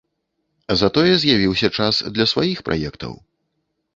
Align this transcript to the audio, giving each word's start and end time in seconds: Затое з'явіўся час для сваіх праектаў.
Затое 0.81 1.09
з'явіўся 1.23 1.69
час 1.77 1.95
для 2.15 2.25
сваіх 2.33 2.65
праектаў. 2.69 3.13